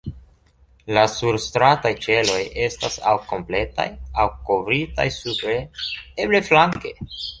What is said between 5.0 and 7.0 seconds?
supre, eble flanke.